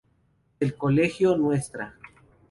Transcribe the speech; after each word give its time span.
El 0.59 0.73
Colegio 0.75 1.37
Ntra. 1.37 1.93